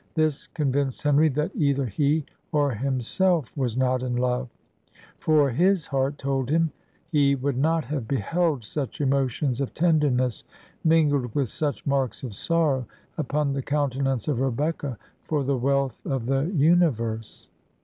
This 0.15 0.47
convinced 0.47 1.03
Henry 1.03 1.29
that 1.29 1.51
either 1.55 1.85
he 1.85 2.25
or 2.51 2.71
himself 2.71 3.55
was 3.55 3.77
not 3.77 4.01
in 4.01 4.15
love; 4.15 4.49
for 5.19 5.51
his 5.51 5.85
heart 5.85 6.17
told 6.17 6.49
him 6.49 6.71
he 7.11 7.35
would 7.35 7.55
not 7.55 7.85
have 7.85 8.07
beheld 8.07 8.65
such 8.65 8.99
emotions 8.99 9.61
of 9.61 9.75
tenderness, 9.75 10.43
mingled 10.83 11.35
with 11.35 11.49
such 11.49 11.85
marks 11.85 12.23
of 12.23 12.33
sorrow, 12.33 12.87
upon 13.19 13.53
the 13.53 13.61
countenance 13.61 14.27
of 14.27 14.39
Rebecca, 14.39 14.97
for 15.25 15.43
the 15.43 15.55
wealth 15.55 16.03
of 16.03 16.25
the 16.25 16.45
universe. 16.51 17.47